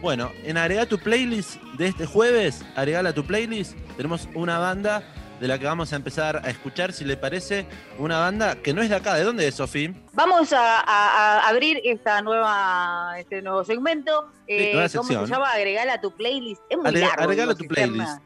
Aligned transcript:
Bueno, 0.00 0.30
en 0.44 0.56
agregar 0.56 0.86
tu 0.86 0.98
playlist 0.98 1.60
de 1.76 1.88
este 1.88 2.06
jueves, 2.06 2.64
agregala 2.76 3.10
a 3.10 3.12
tu 3.12 3.24
playlist, 3.24 3.76
tenemos 3.96 4.28
una 4.34 4.58
banda 4.58 5.02
de 5.40 5.48
la 5.48 5.58
que 5.58 5.66
vamos 5.66 5.92
a 5.92 5.96
empezar 5.96 6.36
a 6.44 6.50
escuchar, 6.50 6.92
si 6.92 7.04
le 7.04 7.16
parece, 7.16 7.66
una 7.98 8.18
banda 8.20 8.56
que 8.56 8.72
no 8.72 8.82
es 8.82 8.88
de 8.90 8.96
acá. 8.96 9.14
¿De 9.14 9.24
dónde 9.24 9.46
es, 9.46 9.54
Sofía? 9.56 9.92
Vamos 10.12 10.52
a, 10.52 10.80
a- 10.80 11.38
a 11.40 11.48
abrir 11.48 11.80
esta 11.84 12.22
nueva, 12.22 13.14
este 13.18 13.42
nuevo 13.42 13.64
segmento. 13.64 14.30
Eh, 14.46 14.72
nueva 14.72 14.88
¿Cómo 14.88 15.26
se 15.26 15.32
llama? 15.32 15.50
Agregar 15.50 15.88
a 15.88 16.00
tu 16.00 16.10
playlist. 16.12 16.60
Es 16.70 16.76
muy 16.76 16.86
Agre- 16.86 17.00
largo. 17.00 17.22
agregala 17.22 17.54
digo, 17.54 17.68
tu 17.68 17.74
playlist. 17.74 18.18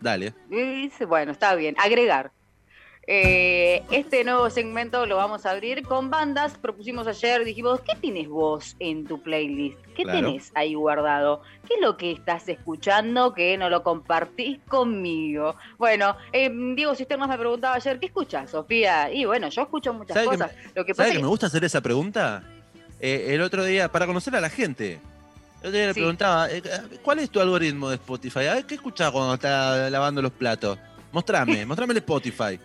Dale. 0.00 0.34
Bueno, 1.08 1.32
está 1.32 1.54
bien. 1.54 1.74
Agregar. 1.78 2.30
Eh, 3.08 3.84
este 3.92 4.24
nuevo 4.24 4.50
segmento 4.50 5.06
lo 5.06 5.16
vamos 5.16 5.46
a 5.46 5.52
abrir 5.52 5.84
con 5.84 6.10
bandas. 6.10 6.58
Propusimos 6.58 7.06
ayer, 7.06 7.44
dijimos, 7.44 7.80
¿qué 7.82 7.94
tienes 8.00 8.28
vos 8.28 8.74
en 8.80 9.06
tu 9.06 9.22
playlist? 9.22 9.78
¿Qué 9.96 10.02
Claro. 10.02 10.26
tenés 10.26 10.50
ahí 10.56 10.74
guardado? 10.74 11.42
¿Qué 11.68 11.74
es 11.74 11.80
lo 11.80 11.96
que 11.96 12.10
estás 12.10 12.48
escuchando 12.48 13.32
que 13.32 13.56
no 13.58 13.70
lo 13.70 13.84
compartís 13.84 14.58
conmigo? 14.66 15.54
Bueno, 15.78 16.16
eh, 16.32 16.50
Diego 16.74 16.96
Cisternas 16.96 17.28
me 17.28 17.38
preguntaba 17.38 17.76
ayer, 17.76 18.00
¿qué 18.00 18.06
escuchas, 18.06 18.50
Sofía? 18.50 19.12
Y 19.12 19.24
bueno, 19.24 19.48
yo 19.50 19.62
escucho 19.62 19.92
muchas 19.94 20.14
¿Sabe 20.14 20.26
que 20.30 20.36
cosas. 20.38 20.52
Lo 20.74 20.84
que 20.84 20.92
pasa 20.92 21.02
¿Sabes 21.04 21.12
es 21.12 21.18
que 21.18 21.22
me 21.22 21.28
gusta 21.28 21.46
hacer 21.46 21.62
esa 21.64 21.80
pregunta? 21.80 22.42
Eh, 22.98 23.26
el 23.34 23.40
otro 23.42 23.62
día, 23.64 23.90
para 23.90 24.06
conocer 24.06 24.34
a 24.34 24.40
la 24.40 24.50
gente. 24.50 24.98
El 25.62 25.68
otro 25.68 25.70
día 25.70 25.86
le 25.86 25.94
Sí. 25.94 26.00
preguntaba, 26.00 26.50
eh, 26.50 26.60
¿cuál 27.02 27.20
es 27.20 27.30
tu 27.30 27.40
algoritmo 27.40 27.88
de 27.88 27.94
Spotify? 27.96 28.46
A 28.46 28.54
ver, 28.54 28.64
¿qué 28.66 28.74
escuchás 28.74 29.12
cuando 29.12 29.34
estás 29.34 29.92
lavando 29.92 30.20
los 30.20 30.32
platos? 30.32 30.76
Mostrame, 31.12 31.64
mostrame 31.66 31.92
el 31.92 31.98
Spotify. 31.98 32.58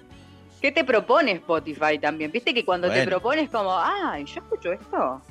¿Qué 0.62 0.72
te 0.72 0.84
propone 0.84 1.32
Spotify 1.34 1.98
también? 2.00 2.32
Viste 2.32 2.54
que 2.54 2.64
cuando 2.64 2.88
te 2.88 2.94
Bueno. 2.96 3.10
propones 3.10 3.50
como, 3.50 3.78
ay, 3.78 4.26
yo 4.26 4.42
escucho 4.42 4.72
esto. 4.72 5.22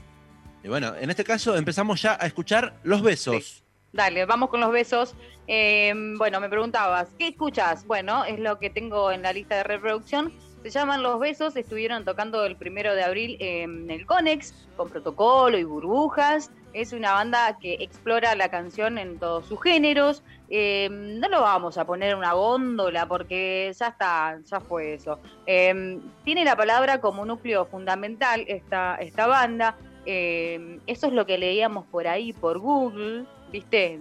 Y 0.63 0.69
bueno, 0.69 0.93
en 0.99 1.09
este 1.09 1.25
caso 1.25 1.57
empezamos 1.57 2.03
ya 2.03 2.19
a 2.21 2.27
escuchar 2.27 2.75
los 2.83 3.01
besos. 3.03 3.63
Dale, 3.93 4.25
vamos 4.27 4.51
con 4.51 4.61
los 4.61 4.71
besos. 4.73 5.15
Eh, 5.47 5.93
bueno, 6.17 6.41
me 6.41 6.49
preguntabas, 6.49 7.09
¿qué 7.19 7.29
escuchas? 7.29 7.87
Bueno, 7.87 8.25
es 8.25 8.39
lo 8.39 8.59
que 8.59 8.71
tengo 8.71 9.11
en 9.11 9.23
la 9.23 9.33
lista 9.33 9.57
de 9.57 9.63
reproducción. 9.65 10.33
Se 10.63 10.69
llaman 10.71 11.03
Los 11.03 11.19
Besos, 11.19 11.57
estuvieron 11.57 12.05
tocando 12.05 12.45
el 12.45 12.55
primero 12.55 12.95
de 12.95 13.03
abril 13.03 13.39
en 13.41 13.91
el 13.91 14.05
Conex, 14.05 14.53
con 14.77 14.91
protocolo 14.91 15.57
y 15.57 15.65
burbujas. 15.65 16.51
Es 16.75 16.93
una 16.93 17.15
banda 17.15 17.59
que 17.59 17.79
explora 17.81 18.35
la 18.35 18.51
canción 18.51 18.99
en 18.99 19.19
todos 19.19 19.47
sus 19.47 19.61
géneros. 19.63 20.23
Eh, 20.53 20.89
no 20.91 21.29
lo 21.29 21.43
vamos 21.43 21.79
a 21.79 21.87
poner 21.87 22.11
en 22.11 22.19
una 22.19 22.33
góndola 22.33 23.07
porque 23.07 23.73
ya 23.79 23.87
está, 23.87 24.41
ya 24.45 24.61
fue 24.61 24.95
eso. 24.95 25.21
Eh, 25.47 26.01
tiene 26.25 26.45
la 26.45 26.57
palabra 26.57 27.01
como 27.01 27.25
núcleo 27.25 27.67
fundamental 27.67 28.45
esta, 28.49 28.97
esta 28.97 29.29
banda. 29.29 29.77
Eh, 30.07 30.81
eso 30.89 31.07
es 31.07 31.13
lo 31.13 31.25
que 31.25 31.39
leíamos 31.39 31.87
por 31.87 32.09
ahí, 32.09 32.33
por 32.33 32.59
Google, 32.59 33.27
¿viste? 33.53 34.01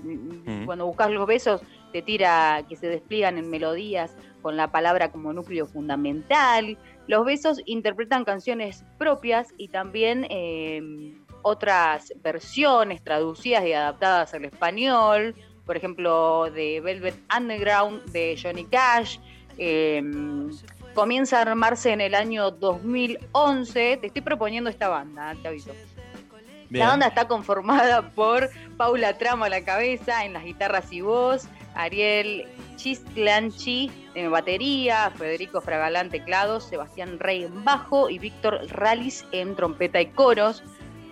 Cuando 0.65 0.87
buscas 0.87 1.11
los 1.11 1.27
besos, 1.27 1.61
te 1.93 2.01
tira 2.01 2.63
que 2.67 2.75
se 2.75 2.87
despliegan 2.87 3.37
en 3.37 3.49
melodías 3.49 4.15
con 4.41 4.57
la 4.57 4.71
palabra 4.71 5.11
como 5.11 5.33
núcleo 5.33 5.67
fundamental. 5.67 6.79
Los 7.05 7.25
besos 7.25 7.61
interpretan 7.65 8.25
canciones 8.25 8.85
propias 8.97 9.53
y 9.57 9.67
también 9.67 10.25
otras 11.41 12.13
versiones 12.21 13.03
traducidas 13.03 13.65
y 13.65 13.73
adaptadas 13.73 14.33
al 14.33 14.45
español, 14.45 15.35
por 15.69 15.77
ejemplo, 15.77 16.49
de 16.49 16.81
Velvet 16.81 17.13
Underground, 17.37 18.03
de 18.05 18.35
Johnny 18.41 18.65
Cash. 18.65 19.19
Eh, 19.59 20.01
comienza 20.95 21.37
a 21.37 21.41
armarse 21.43 21.91
en 21.91 22.01
el 22.01 22.15
año 22.15 22.49
2011. 22.49 23.97
Te 23.97 24.07
estoy 24.07 24.23
proponiendo 24.23 24.71
esta 24.71 24.87
banda, 24.87 25.35
te 25.39 25.47
aviso. 25.47 25.69
Bien. 26.69 26.79
La 26.79 26.87
banda 26.87 27.05
está 27.05 27.27
conformada 27.27 28.09
por 28.15 28.49
Paula 28.77 29.19
Trama 29.19 29.45
a 29.45 29.49
la 29.49 29.63
cabeza 29.63 30.25
en 30.25 30.33
las 30.33 30.43
guitarras 30.43 30.91
y 30.91 31.01
voz, 31.01 31.47
Ariel 31.75 32.47
Chislanchi 32.75 33.91
en 34.15 34.31
batería, 34.31 35.11
Federico 35.19 35.61
Fragalán 35.61 36.09
teclados, 36.09 36.63
Sebastián 36.63 37.19
Rey 37.19 37.43
en 37.43 37.63
bajo 37.63 38.09
y 38.09 38.17
Víctor 38.17 38.59
Ralis 38.71 39.23
en 39.31 39.55
trompeta 39.55 40.01
y 40.01 40.07
coros. 40.07 40.63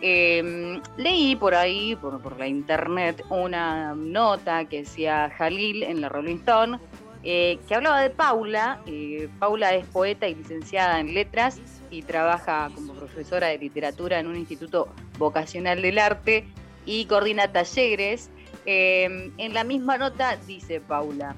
Eh, 0.01 0.79
leí 0.97 1.35
por 1.35 1.55
ahí, 1.55 1.95
por, 1.95 2.37
la 2.37 2.47
internet, 2.47 3.23
una 3.29 3.95
nota 3.95 4.65
que 4.65 4.79
decía 4.79 5.31
Jalil 5.37 5.83
en 5.83 6.01
la 6.01 6.09
Rolling 6.09 6.37
Stone, 6.37 6.79
eh, 7.23 7.59
que 7.67 7.75
hablaba 7.75 8.01
de 8.01 8.09
Paula. 8.09 8.79
Eh, 8.85 9.27
Paula 9.39 9.73
es 9.73 9.85
poeta 9.87 10.27
y 10.27 10.35
licenciada 10.35 10.99
en 10.99 11.13
letras 11.13 11.59
y 11.89 12.03
trabaja 12.03 12.69
como 12.73 12.93
profesora 12.93 13.47
de 13.47 13.57
literatura 13.57 14.19
en 14.19 14.27
un 14.27 14.35
instituto 14.35 14.89
vocacional 15.17 15.81
del 15.81 15.99
arte 15.99 16.45
y 16.85 17.05
coordina 17.05 17.51
talleres. 17.51 18.29
Eh, 18.65 19.31
en 19.37 19.53
la 19.53 19.63
misma 19.63 19.97
nota 19.97 20.37
dice 20.45 20.79
Paula, 20.81 21.35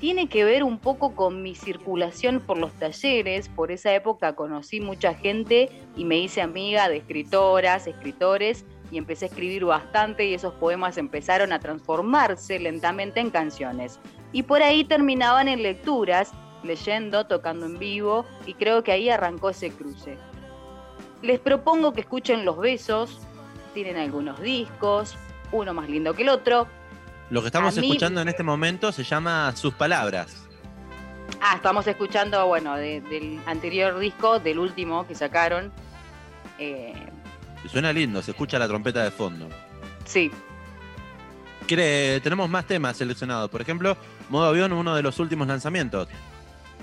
tiene 0.00 0.28
que 0.28 0.44
ver 0.44 0.62
un 0.62 0.78
poco 0.78 1.14
con 1.14 1.42
mi 1.42 1.54
circulación 1.54 2.40
por 2.40 2.56
los 2.58 2.72
talleres. 2.74 3.48
Por 3.48 3.72
esa 3.72 3.94
época 3.94 4.34
conocí 4.34 4.80
mucha 4.80 5.14
gente 5.14 5.70
y 5.96 6.04
me 6.04 6.18
hice 6.18 6.40
amiga 6.40 6.88
de 6.88 6.98
escritoras, 6.98 7.86
escritores 7.86 8.64
y 8.90 8.98
empecé 8.98 9.26
a 9.26 9.28
escribir 9.28 9.64
bastante 9.64 10.24
y 10.26 10.34
esos 10.34 10.54
poemas 10.54 10.98
empezaron 10.98 11.52
a 11.52 11.58
transformarse 11.58 12.58
lentamente 12.58 13.20
en 13.20 13.30
canciones. 13.30 13.98
Y 14.32 14.44
por 14.44 14.62
ahí 14.62 14.84
terminaban 14.84 15.48
en 15.48 15.62
lecturas, 15.62 16.32
leyendo, 16.62 17.26
tocando 17.26 17.66
en 17.66 17.78
vivo 17.78 18.24
y 18.46 18.54
creo 18.54 18.84
que 18.84 18.92
ahí 18.92 19.10
arrancó 19.10 19.50
ese 19.50 19.70
cruce. 19.70 20.16
Les 21.22 21.40
propongo 21.40 21.92
que 21.92 22.02
escuchen 22.02 22.44
Los 22.44 22.58
Besos, 22.58 23.18
tienen 23.74 23.96
algunos 23.96 24.40
discos, 24.40 25.16
uno 25.50 25.74
más 25.74 25.88
lindo 25.88 26.14
que 26.14 26.22
el 26.22 26.28
otro, 26.28 26.68
Lo 27.30 27.40
que 27.42 27.46
estamos 27.48 27.76
mí- 27.76 27.86
escuchando 27.86 28.20
en 28.20 28.28
este 28.28 28.42
momento 28.42 28.90
se 28.92 29.04
llama 29.04 29.54
Sus 29.54 29.74
Palabras. 29.74 30.44
Ah, 31.42 31.54
estamos 31.56 31.86
escuchando, 31.86 32.46
bueno, 32.46 32.74
de- 32.76 33.00
del 33.02 33.40
anterior 33.46 33.98
disco, 33.98 34.38
del 34.40 34.58
último 34.58 35.06
que 35.06 35.14
sacaron. 35.14 35.70
Eh, 36.58 36.94
Suena 37.70 37.92
lindo, 37.92 38.22
se 38.22 38.30
escucha 38.30 38.58
la 38.58 38.66
trompeta 38.66 39.02
de 39.04 39.10
fondo. 39.10 39.48
sí, 40.04 40.30
tenemos 41.66 42.48
más 42.48 42.66
temas 42.66 42.96
seleccionados. 42.96 43.50
Por 43.50 43.60
ejemplo, 43.60 43.94
Modo 44.30 44.46
Avión, 44.46 44.72
uno 44.72 44.94
de 44.96 45.02
los 45.02 45.18
últimos 45.18 45.46
lanzamientos. 45.48 46.08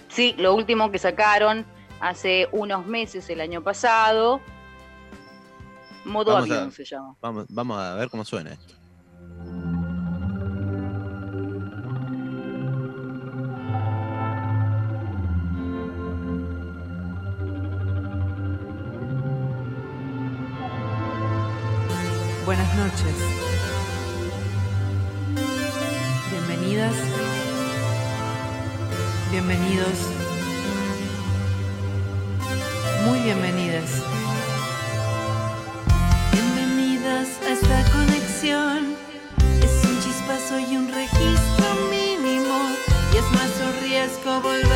sí, 0.09 0.35
lo 0.37 0.53
último 0.53 0.91
que 0.91 0.99
sacaron 0.99 1.65
hace 1.99 2.47
unos 2.51 2.85
meses, 2.85 3.27
el 3.29 3.41
año 3.41 3.61
pasado. 3.63 4.41
Modo 6.05 6.33
Vamos 6.33 6.51
a- 6.51 6.53
avión 6.53 6.71
se 6.71 6.85
llama. 6.85 7.15
Vamos, 7.19 7.45
vamos 7.49 7.79
a 7.81 7.95
ver 7.95 8.09
cómo 8.11 8.23
suena 8.23 8.51
esto. 8.53 8.75
Buenas 22.45 22.75
noches. 22.75 23.15
Bienvenidas. 26.29 26.93
Bienvenidos. 29.31 29.97
Muy 33.07 33.19
bienvenidas. 33.21 33.89
Bienvenidas 36.33 37.27
a 37.41 37.51
esta 37.51 37.91
conexión. 37.91 38.95
Es 39.63 39.83
un 39.89 39.99
chispazo 40.01 40.59
y 40.59 40.77
un 40.77 40.87
registro 40.93 41.75
mínimo. 41.89 42.59
Y 43.11 43.17
es 43.17 43.31
nuestro 43.31 43.81
riesgo 43.81 44.41
volvernos 44.41 44.74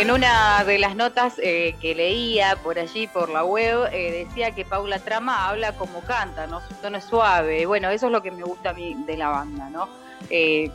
en 0.00 0.10
una 0.10 0.64
de 0.64 0.78
las 0.78 0.96
notas 0.96 1.34
eh, 1.38 1.74
que 1.80 1.94
leía 1.94 2.56
por 2.56 2.78
allí, 2.78 3.06
por 3.06 3.28
la 3.28 3.44
web, 3.44 3.88
eh, 3.92 4.26
decía 4.26 4.50
que 4.52 4.64
Paula 4.64 4.98
Trama 4.98 5.48
habla 5.48 5.72
como 5.72 6.00
canta, 6.00 6.46
¿no? 6.46 6.60
Su 6.60 6.74
tono 6.74 6.98
es 6.98 7.04
suave. 7.04 7.66
Bueno, 7.66 7.90
eso 7.90 8.06
es 8.06 8.12
lo 8.12 8.22
que 8.22 8.30
me 8.30 8.42
gusta 8.42 8.70
a 8.70 8.72
mí 8.74 8.96
de 9.06 9.16
la 9.16 9.28
banda, 9.28 9.70
¿no? 9.70 9.88
Eh, 10.30 10.70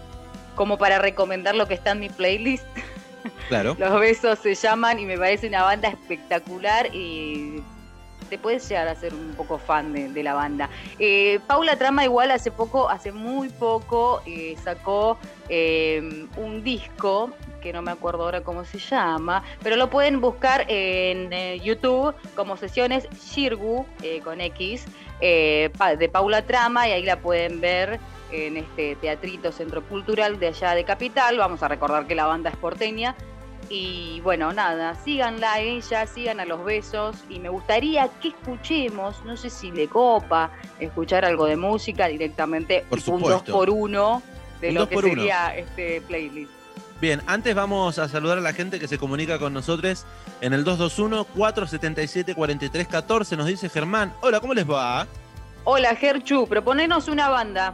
como 0.55 0.77
para 0.77 0.99
recomendar 0.99 1.55
lo 1.55 1.67
que 1.67 1.73
está 1.73 1.91
en 1.91 1.99
mi 1.99 2.09
playlist. 2.09 2.65
Claro. 3.47 3.75
Los 3.79 3.99
besos 3.99 4.39
se 4.39 4.55
llaman 4.55 4.99
y 4.99 5.05
me 5.05 5.17
parece 5.17 5.47
una 5.47 5.63
banda 5.63 5.89
espectacular 5.89 6.93
y 6.93 7.61
te 8.29 8.37
puedes 8.37 8.67
llegar 8.69 8.87
a 8.87 8.95
ser 8.95 9.13
un 9.13 9.33
poco 9.35 9.57
fan 9.57 9.91
de, 9.91 10.09
de 10.09 10.23
la 10.23 10.35
banda. 10.35 10.69
Eh, 10.99 11.39
Paula 11.47 11.75
Trama 11.77 12.05
igual 12.05 12.31
hace 12.31 12.51
poco, 12.51 12.89
hace 12.89 13.11
muy 13.11 13.49
poco, 13.49 14.21
eh, 14.25 14.55
sacó 14.63 15.17
eh, 15.49 16.27
un 16.37 16.63
disco 16.63 17.31
que 17.59 17.73
no 17.73 17.81
me 17.81 17.91
acuerdo 17.91 18.23
ahora 18.23 18.41
cómo 18.41 18.65
se 18.65 18.79
llama, 18.79 19.43
pero 19.61 19.75
lo 19.75 19.89
pueden 19.89 20.21
buscar 20.21 20.65
en 20.67 21.31
eh, 21.33 21.59
YouTube 21.63 22.15
como 22.35 22.57
sesiones 22.57 23.07
Shirgu 23.11 23.85
eh, 24.01 24.21
con 24.21 24.41
X 24.41 24.85
eh, 25.21 25.69
de 25.97 26.09
Paula 26.09 26.45
Trama 26.45 26.87
y 26.87 26.91
ahí 26.91 27.03
la 27.03 27.19
pueden 27.19 27.61
ver 27.61 27.99
en 28.31 28.57
este 28.57 28.95
teatrito 28.95 29.51
centro 29.51 29.83
cultural 29.83 30.39
de 30.39 30.47
allá 30.47 30.75
de 30.75 30.83
Capital. 30.83 31.37
Vamos 31.37 31.63
a 31.63 31.67
recordar 31.67 32.07
que 32.07 32.15
la 32.15 32.25
banda 32.25 32.49
es 32.49 32.57
porteña. 32.57 33.15
Y 33.71 34.19
bueno, 34.21 34.51
nada, 34.51 34.95
síganla 34.95 35.53
a 35.53 35.59
ella, 35.59 36.07
sigan 36.07 36.39
a 36.39 36.45
los 36.45 36.63
besos 36.65 37.17
y 37.29 37.39
me 37.39 37.49
gustaría 37.49 38.07
que 38.19 38.29
escuchemos, 38.29 39.23
no 39.25 39.37
sé 39.37 39.51
si 39.51 39.71
le 39.71 39.87
copa, 39.87 40.49
escuchar 40.79 41.23
algo 41.23 41.45
de 41.45 41.55
música 41.55 42.07
directamente, 42.07 42.83
Por 42.89 42.97
un 42.97 43.05
2 43.05 43.19
supuesto. 43.19 43.51
por 43.53 43.69
1 43.69 44.23
de 44.61 44.69
Un 44.69 44.73
lo 44.75 44.89
que 44.89 44.97
uno. 44.97 45.07
sería 45.09 45.55
este 45.55 46.01
playlist. 46.01 46.51
Bien, 47.01 47.21
antes 47.27 47.55
vamos 47.55 47.97
a 47.97 48.09
saludar 48.09 48.39
a 48.39 48.41
la 48.41 48.51
gente 48.51 48.77
que 48.77 48.89
se 48.89 48.97
comunica 48.97 49.39
con 49.39 49.53
nosotros 49.53 50.05
en 50.41 50.51
el 50.51 50.65
221-477-4314. 50.65 53.37
Nos 53.37 53.47
dice 53.47 53.69
Germán. 53.69 54.13
Hola, 54.21 54.41
¿cómo 54.41 54.53
les 54.53 54.69
va? 54.69 55.07
Hola 55.63 55.95
Gerchu, 55.95 56.45
proponenos 56.45 57.07
una 57.07 57.29
banda. 57.29 57.73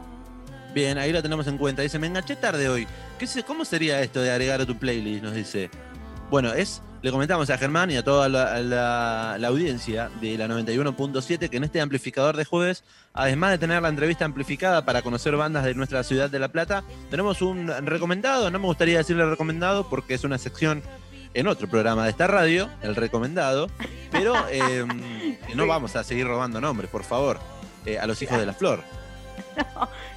Bien, 0.75 0.99
ahí 0.99 1.11
la 1.11 1.23
tenemos 1.23 1.47
en 1.47 1.57
cuenta. 1.57 1.81
Dice, 1.81 1.97
me 1.97 2.05
enganché 2.05 2.35
tarde 2.35 2.69
hoy. 2.69 2.87
¿Qué 3.17 3.27
¿Cómo 3.43 3.65
sería 3.65 3.99
esto 4.01 4.21
de 4.21 4.29
agregar 4.29 4.61
a 4.61 4.65
tu 4.65 4.77
playlist? 4.77 5.23
Nos 5.23 5.33
dice. 5.33 5.71
Bueno, 6.29 6.53
es, 6.53 6.83
le 7.05 7.11
comentamos 7.11 7.47
a 7.51 7.57
Germán 7.59 7.91
y 7.91 7.97
a 7.97 8.03
toda 8.03 8.27
la, 8.27 8.59
la- 8.61 9.37
la 9.37 9.47
audiencia 9.47 10.09
de 10.21 10.39
la 10.39 10.47
91.7 10.47 11.49
que 11.51 11.57
en 11.57 11.63
este 11.63 11.79
amplificador 11.79 12.35
de 12.35 12.45
jueves, 12.45 12.83
además 13.13 13.51
de 13.51 13.59
tener 13.59 13.79
la 13.83 13.89
entrevista 13.89 14.25
amplificada 14.25 14.83
para 14.85 15.03
conocer 15.03 15.35
bandas 15.37 15.63
de 15.65 15.75
nuestra 15.75 16.01
ciudad 16.03 16.31
de 16.31 16.39
La 16.39 16.47
Plata, 16.47 16.83
tenemos 17.11 17.43
un 17.43 17.67
recomendado. 17.85 18.49
No 18.49 18.57
me 18.57 18.65
gustaría 18.65 18.97
decirle 18.97 19.23
recomendado 19.29 19.87
porque 19.87 20.15
es 20.15 20.23
una 20.23 20.39
sección 20.39 20.81
en 21.35 21.45
otro 21.47 21.67
programa 21.69 22.05
de 22.05 22.09
esta 22.09 22.25
radio, 22.25 22.71
el 22.81 22.95
recomendado, 22.95 23.69
pero 24.09 24.33
eh, 24.49 24.83
que 25.47 25.53
no 25.53 25.67
vamos 25.67 25.95
a 25.95 26.03
seguir 26.03 26.25
robando 26.25 26.59
nombres, 26.59 26.89
por 26.89 27.03
favor, 27.03 27.37
eh, 27.85 27.99
a 27.99 28.07
los 28.07 28.19
hijos 28.23 28.39
de 28.39 28.47
la 28.47 28.53
flor. 28.53 28.81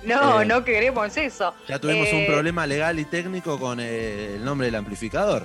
No, 0.04 0.40
Eh, 0.40 0.46
no 0.46 0.64
queremos 0.64 1.14
eso. 1.18 1.52
Ya 1.68 1.78
tuvimos 1.78 2.08
un 2.12 2.20
Eh, 2.20 2.26
problema 2.26 2.66
legal 2.66 2.98
y 2.98 3.04
técnico 3.04 3.58
con 3.60 3.78
eh, 3.78 4.36
el 4.36 4.44
nombre 4.44 4.68
del 4.68 4.76
amplificador. 4.76 5.44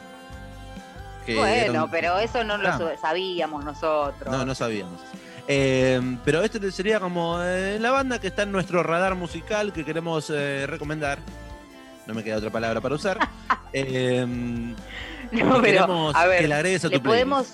Que 1.23 1.35
Bueno, 1.35 1.85
un- 1.85 1.91
pero 1.91 2.17
eso 2.19 2.43
no 2.43 2.57
lo 2.57 2.69
Ah. 2.69 2.91
sabíamos 3.01 3.63
nosotros. 3.65 4.31
No, 4.31 4.45
no 4.45 4.53
sabíamos. 4.55 4.99
Eh, 5.47 5.99
pero 6.23 6.41
este 6.41 6.71
sería 6.71 6.99
como 6.99 7.37
eh, 7.43 7.77
la 7.79 7.91
banda 7.91 8.19
que 8.19 8.27
está 8.27 8.43
en 8.43 8.51
nuestro 8.51 8.81
radar 8.83 9.15
musical 9.15 9.73
que 9.73 9.83
queremos 9.83 10.29
eh, 10.29 10.65
recomendar. 10.67 11.19
No 12.07 12.13
me 12.13 12.23
queda 12.23 12.37
otra 12.37 12.49
palabra 12.49 12.79
para 12.81 12.95
usar. 12.95 13.17
Eh, 13.75 14.23
No, 14.27 14.75
pero 15.31 15.61
queremos 15.63 16.15
a 16.15 16.27
ver, 16.27 16.41
que 16.41 16.47
le 16.47 16.53
agregues 16.53 16.85
a 16.85 16.89
tu 16.89 16.93
le 16.93 16.99
playlist. 16.99 17.27
podemos 17.27 17.47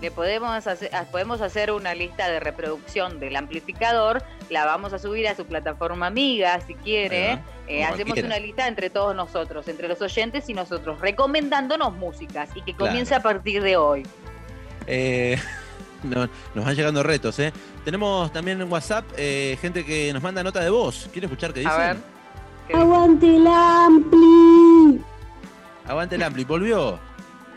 le 0.00 0.10
podemos 0.10 0.66
hacer, 0.66 0.90
ah, 0.94 1.04
podemos 1.10 1.40
hacer 1.40 1.72
una 1.72 1.94
lista 1.94 2.28
de 2.28 2.38
reproducción 2.40 3.18
del 3.20 3.34
amplificador, 3.36 4.22
la 4.50 4.64
vamos 4.64 4.92
a 4.92 4.98
subir 4.98 5.26
a 5.28 5.34
su 5.34 5.44
plataforma 5.46 6.06
amiga 6.06 6.60
si 6.66 6.74
quiere. 6.74 7.40
Eh, 7.66 7.84
hacemos 7.84 8.18
una 8.18 8.38
lista 8.38 8.66
entre 8.68 8.90
todos 8.90 9.14
nosotros, 9.14 9.66
entre 9.68 9.88
los 9.88 10.00
oyentes 10.00 10.48
y 10.48 10.54
nosotros, 10.54 11.00
recomendándonos 11.00 11.92
músicas 11.94 12.48
y 12.54 12.62
que 12.62 12.74
Claro. 12.74 12.90
comience 12.90 13.14
a 13.14 13.20
partir 13.22 13.62
de 13.62 13.76
hoy. 13.76 14.06
Eh, 14.86 15.36
no- 16.04 16.28
nos 16.54 16.64
van 16.64 16.74
llegando 16.76 17.02
retos, 17.02 17.38
¿eh? 17.40 17.52
Tenemos 17.84 18.32
también 18.32 18.60
en 18.60 18.70
WhatsApp 18.70 19.04
eh, 19.16 19.58
gente 19.60 19.84
que 19.84 20.12
nos 20.12 20.22
manda 20.22 20.42
nota 20.42 20.60
de 20.60 20.70
voz. 20.70 21.08
¿Quiere 21.12 21.26
escuchar 21.26 21.52
qué 21.52 21.60
dicen? 21.60 21.72
A 21.74 21.78
ver. 21.78 21.96
¿qué 22.68 22.72
dice? 22.74 22.80
Aguante 22.80 23.36
el 23.36 23.46
ampli. 23.46 25.04
Aguante 25.86 26.14
el 26.16 26.22
Ampli. 26.22 26.44
¿Volvió? 26.44 26.98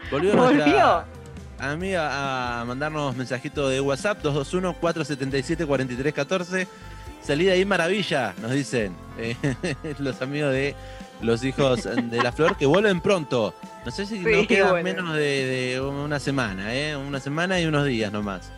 Volvió, 0.10 0.36
¿Volvió? 0.36 0.66
nuestra 0.66 1.06
amiga 1.70 2.62
a 2.62 2.66
mandarnos 2.66 3.16
mensajito 3.16 3.70
de 3.70 3.80
WhatsApp 3.82 4.24
221-477-4314. 4.24 6.68
Salida 7.22 7.54
ahí 7.54 7.66
maravilla, 7.66 8.34
nos 8.42 8.52
dicen 8.52 8.96
eh, 9.20 9.36
los 10.00 10.22
amigos 10.22 10.52
de 10.54 10.76
los 11.22 11.44
hijos 11.44 11.84
de 11.84 12.24
la 12.24 12.32
flor 12.32 12.58
que 12.58 12.66
vuelven 12.66 13.00
pronto. 13.00 13.54
No 13.86 13.92
sé 13.92 14.08
si 14.08 14.18
Sí, 14.18 14.24
no 14.24 14.48
queda 14.48 14.74
menos 14.82 15.14
de, 15.14 15.76
de 15.76 15.82
una 15.82 16.20
semana, 16.20 16.74
¿eh? 16.74 16.96
una 16.96 17.20
semana 17.20 17.60
y 17.60 17.66
unos 17.66 17.86
días 17.86 18.12
nomás. 18.12 18.52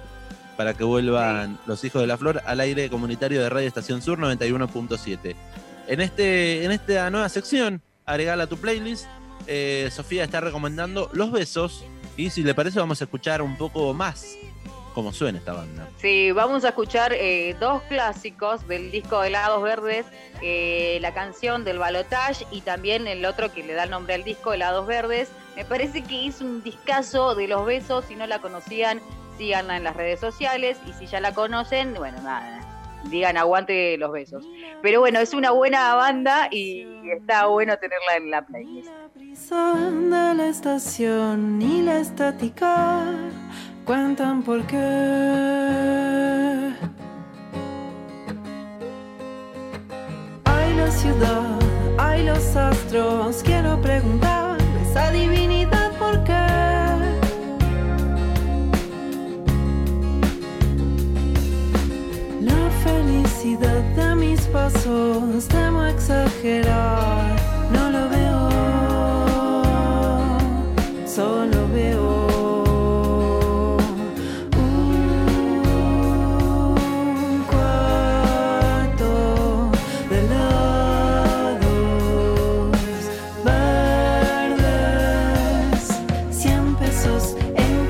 Para 0.55 0.73
que 0.73 0.83
vuelvan 0.83 1.59
los 1.65 1.83
hijos 1.83 2.01
de 2.01 2.07
la 2.07 2.17
flor 2.17 2.41
al 2.45 2.59
aire 2.61 2.89
comunitario 2.89 3.41
de 3.41 3.49
Radio 3.49 3.67
Estación 3.67 4.01
Sur 4.01 4.17
91.7. 4.19 5.35
En, 5.87 5.99
este, 5.99 6.63
en 6.63 6.71
esta 6.71 7.09
nueva 7.09 7.27
sección, 7.27 7.81
agregala 8.05 8.45
a 8.45 8.47
tu 8.47 8.57
playlist, 8.57 9.05
eh, 9.47 9.89
Sofía 9.91 10.23
está 10.23 10.39
recomendando 10.39 11.09
Los 11.13 11.31
Besos. 11.31 11.83
Y 12.15 12.29
si 12.29 12.43
le 12.43 12.53
parece, 12.53 12.79
vamos 12.79 13.01
a 13.01 13.05
escuchar 13.05 13.41
un 13.41 13.57
poco 13.57 13.93
más 13.93 14.37
cómo 14.93 15.11
suena 15.11 15.39
esta 15.39 15.53
banda. 15.53 15.87
Sí, 15.97 16.31
vamos 16.31 16.63
a 16.65 16.69
escuchar 16.69 17.13
eh, 17.13 17.55
dos 17.59 17.81
clásicos 17.83 18.67
del 18.67 18.91
disco 18.91 19.21
de 19.21 19.29
Helados 19.29 19.63
Verdes, 19.63 20.05
eh, 20.41 20.99
la 21.01 21.13
canción 21.13 21.65
del 21.65 21.79
Balotage 21.79 22.45
y 22.51 22.61
también 22.61 23.07
el 23.07 23.25
otro 23.25 23.51
que 23.51 23.63
le 23.63 23.73
da 23.73 23.83
el 23.83 23.89
nombre 23.89 24.13
al 24.13 24.23
disco, 24.23 24.53
Helados 24.53 24.85
Verdes. 24.85 25.29
Me 25.55 25.65
parece 25.65 26.03
que 26.03 26.27
es 26.27 26.41
un 26.41 26.63
discazo 26.63 27.35
de 27.35 27.47
los 27.47 27.65
besos, 27.65 28.05
si 28.05 28.15
no 28.15 28.27
la 28.27 28.39
conocían, 28.39 29.01
síganla 29.37 29.77
en 29.77 29.83
las 29.83 29.95
redes 29.95 30.19
sociales 30.19 30.77
y 30.87 30.93
si 30.93 31.07
ya 31.07 31.19
la 31.19 31.33
conocen, 31.33 31.93
bueno, 31.95 32.21
nada, 32.21 32.61
digan 33.05 33.37
aguante 33.37 33.97
los 33.97 34.11
besos. 34.11 34.45
Pero 34.81 34.99
bueno, 34.99 35.19
es 35.19 35.33
una 35.33 35.51
buena 35.51 35.95
banda 35.95 36.47
y 36.51 36.85
está 37.15 37.47
bueno 37.47 37.77
tenerla 37.77 38.15
en 38.17 38.29
la 38.29 38.45
playlist. 38.45 38.91
De 39.33 40.35
la 40.35 40.47
estación 40.47 41.59
y 41.59 41.81
la 41.81 41.97
estática 41.99 43.05
cuentan 43.83 44.43
por 44.43 44.61
qué. 44.67 44.77
Hay 50.45 50.75
la 50.75 50.91
ciudad, 50.91 51.59
hay 51.97 52.25
los 52.25 52.55
astros, 52.55 53.41
quiero 53.43 53.81
preguntar 53.81 54.57
esa 54.83 55.09
divinidad 55.09 55.91
por 55.97 56.23
qué. 56.23 56.47
La 62.39 62.69
felicidad 62.83 63.81
de 63.95 64.15
mis 64.15 64.41
pasos, 64.41 65.47
temo 65.47 65.83
exagerar, 65.85 67.35
no 67.71 67.89
lo 67.89 68.09
veo, 68.09 68.52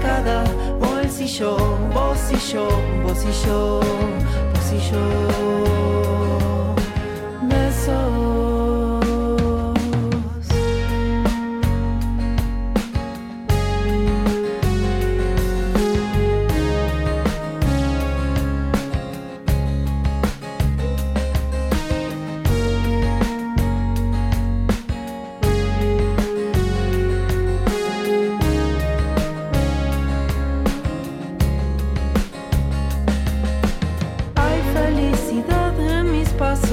cada 0.01 0.44
bolsillo, 0.80 1.58
vos 1.94 2.20
y 2.32 2.51
yo, 2.51 2.68
vos 3.03 3.24
y 3.24 3.48
yo, 3.48 3.80
vos 4.53 4.74
y 4.74 4.92
yo. 4.92 5.93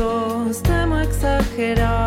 Pasos, 0.01 0.63
temo 0.63 0.99
exagerar, 0.99 2.00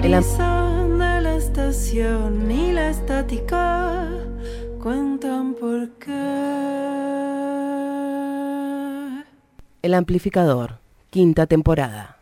risa 0.00 0.86
de 0.88 1.20
la 1.20 1.34
estación 1.36 2.50
y 2.50 2.72
la 2.72 2.90
estática 2.90 4.08
cuentan 4.82 5.54
por 5.54 5.90
qué. 5.98 6.10
El 9.82 9.94
amplificador, 9.94 10.78
quinta 11.10 11.46
temporada. 11.46 12.16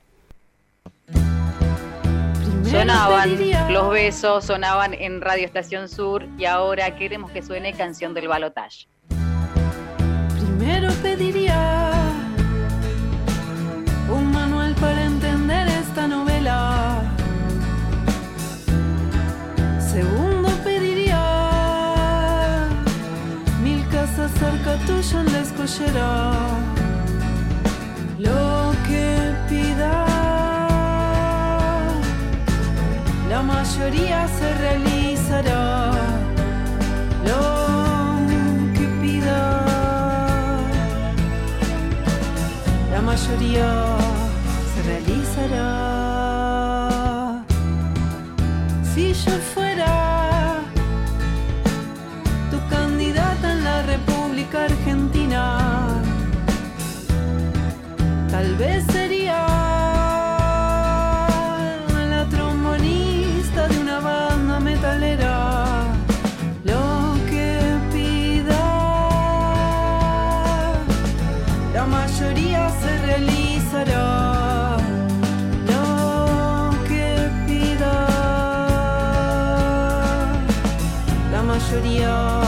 Sonaban 2.65 3.39
los 3.73 3.91
besos, 3.91 4.45
sonaban 4.45 4.93
en 4.95 5.21
Radio 5.21 5.47
Estación 5.47 5.89
Sur 5.89 6.27
y 6.37 6.45
ahora 6.45 6.97
queremos 6.97 7.31
que 7.31 7.43
suene 7.43 7.73
canción 7.73 8.13
del 8.13 8.29
balotaje. 8.29 8.87
Primero 10.37 10.93
pediría 11.03 11.73
un 11.75 11.78
Lo 28.19 28.73
que 28.89 29.35
pida, 29.51 30.07
la 33.29 33.43
mayoría 33.43 34.27
se 34.29 34.55
realizará. 34.55 35.93
Lo 37.27 37.43
que 38.73 38.87
pida, 39.03 39.41
la 42.91 43.01
mayoría 43.03 43.71
se 44.73 44.83
realizará. 44.91 45.69
Si 48.95 49.13
yo 49.13 49.33
fuera 49.55 50.08
mayoría 71.89 72.71
se 72.81 72.99
realizará. 73.07 74.77
Lo 75.71 76.71
que 76.89 77.31
pida, 77.47 77.97
la 81.33 81.43
mayoría 81.43 82.48